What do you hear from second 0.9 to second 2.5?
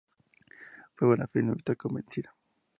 Fue una feminista convencida.